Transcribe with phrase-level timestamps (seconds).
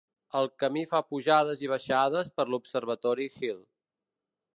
[0.37, 3.61] El camí fa pujades i baixades per l'Observatory Hill.